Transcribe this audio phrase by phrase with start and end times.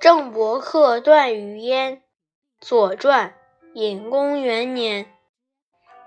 [0.00, 1.92] 郑伯克段于鄢，
[2.60, 3.28] 《左传》
[3.74, 5.06] 隐公元年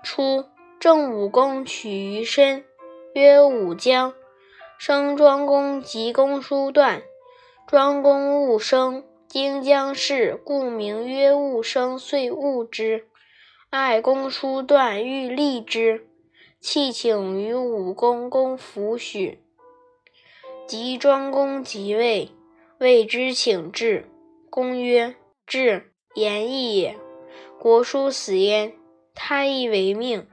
[0.02, 0.44] 初，
[0.78, 2.64] 郑武公取于申，
[3.14, 4.12] 曰武姜。
[4.78, 7.02] 生庄公及公叔段。
[7.66, 13.08] 庄公戊生，经姜氏，故名曰戊生，遂戊之。
[13.70, 16.06] 爱公叔段，欲立之，
[16.68, 19.38] 弃请于武公公弗许。
[20.66, 22.32] 及庄公即位。
[22.78, 24.10] 谓之请至，
[24.50, 25.14] 公曰
[25.46, 26.98] ：“至，言义也。
[27.60, 28.72] 国叔死焉，
[29.14, 30.26] 他亦为命，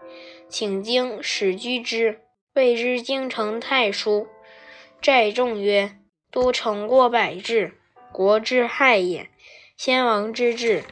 [0.50, 2.22] 请京使居之，
[2.56, 4.26] 谓之京城太叔。
[5.00, 6.00] 寨众曰
[6.32, 7.76] ：‘都城过百治，
[8.12, 9.30] 国之害也。
[9.78, 10.84] 先王之治，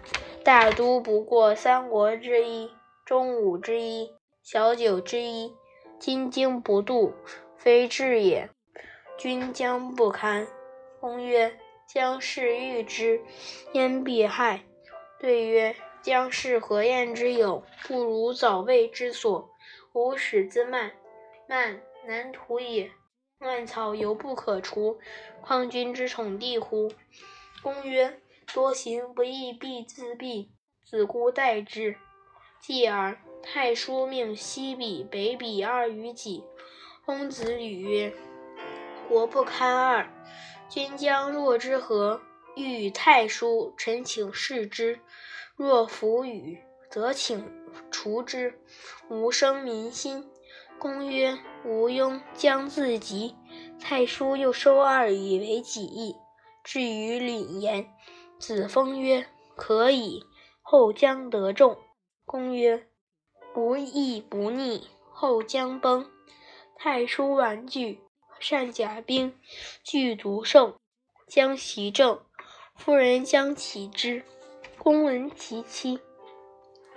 [0.44, 2.70] 大都不过三国之一，
[3.04, 4.12] 中武之一，
[4.44, 5.56] 小九之一。
[6.00, 7.14] 今经不度，
[7.58, 8.50] 非治也，
[9.18, 10.48] 君将不堪。’”
[11.00, 13.22] 公曰：“将氏欲之，
[13.74, 14.64] 焉必害？”
[15.22, 17.64] 对曰：“将氏何厌之有？
[17.84, 19.48] 不如早卫之所。
[19.94, 20.94] 无始自慢，
[21.48, 22.90] 慢难图也。
[23.38, 25.00] 乱草犹不可除，
[25.42, 26.92] 况君之宠弟乎？”
[27.62, 28.20] 公曰
[28.52, 30.48] ：“多行不义必自毙，
[30.84, 31.96] 子姑待之。”
[32.60, 36.44] 继而，太叔命西鄙、北鄙二于己。
[37.06, 38.14] 公子吕曰
[39.10, 40.08] ：“国不堪二。”
[40.70, 42.22] 君将若之何？
[42.56, 45.00] 欲与太叔，臣请示之。
[45.56, 47.46] 若弗与，则请
[47.90, 48.60] 除之，
[49.10, 50.30] 无生民心。
[50.80, 53.36] 公曰：“无庸，将自急。”
[53.80, 56.16] 太叔又收二以为己意。
[56.64, 57.88] 至于凛言，
[58.40, 59.26] 子封曰
[59.56, 60.24] ：“可以。”
[60.62, 61.78] 后将得众。
[62.26, 62.88] 公曰
[63.54, 66.10] ：“不义不逆，后将崩。”
[66.78, 68.02] 太叔玩具。
[68.40, 69.38] 善甲兵，
[69.84, 70.74] 具独胜，
[71.28, 72.22] 将袭政。
[72.76, 74.24] 夫人将起之。
[74.80, 76.00] 公闻其妻，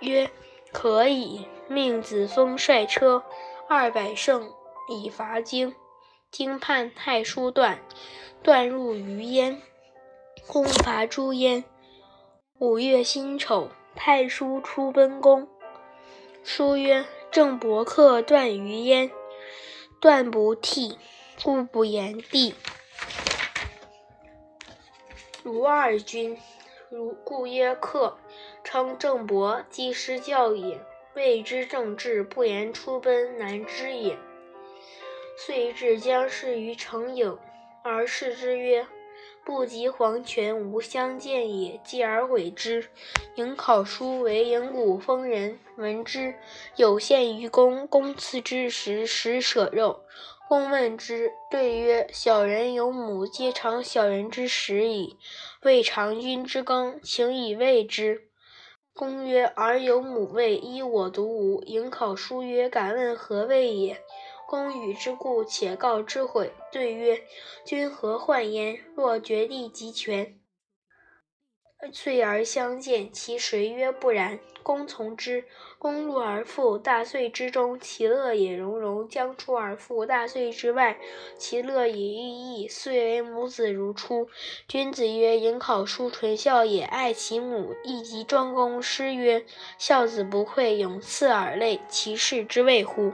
[0.01, 0.31] 曰
[0.73, 3.23] ：“可以。”命子封率车
[3.69, 4.51] 二百乘
[4.89, 5.75] 以伐京。
[6.31, 7.79] 京叛太叔段，
[8.43, 9.61] 段入于燕。
[10.47, 11.65] 公伐朱燕。
[12.59, 15.47] 五月辛丑，太叔出奔宫。
[16.47, 19.11] 书曰：“郑伯克段于燕。”
[19.99, 20.99] 段不替。
[21.43, 22.55] 故不言帝。
[25.43, 26.39] 如二君，
[26.91, 28.19] 如故曰克。
[28.63, 30.81] 称郑伯既失教也，
[31.15, 34.17] 谓之政治不言出奔，难知也。
[35.37, 37.39] 遂至将士于城郢，
[37.83, 38.87] 而视之曰
[39.45, 42.89] ：“不及黄泉，无相见也。”继而毁之。
[43.37, 46.35] 颍考叔为颍谷封人，闻之，
[46.77, 47.87] 有献于公。
[47.87, 50.01] 公赐之时，食舍肉。
[50.49, 55.17] 公问之，对曰：“小人有母，皆尝小人之食矣。
[55.63, 58.29] 未尝君之羹，请以喂之。”
[58.95, 63.97] 公曰：“儿有母喂，依我独无。”颍考叔曰：“敢问何谓也？”
[64.55, 66.53] 公与之故，且告之悔。
[66.71, 67.25] 对曰
[67.67, 68.79] ：“君何患焉？
[68.95, 70.39] 若绝地及权。”
[71.93, 74.39] 遂而相见，其谁曰不然？
[74.63, 75.45] 公从之。
[75.77, 81.01] 公入而复，大岁之中，其乐也融融；将出而复，大岁之外，
[81.37, 82.69] 其乐也愈溢。
[82.69, 84.29] 遂为母子如初。
[84.69, 89.45] 君子曰：“颍考叔纯孝也，爱其母。”亦及庄公诗曰
[89.77, 93.11] ：“孝子不愧，永赐尔类。”其事之谓乎？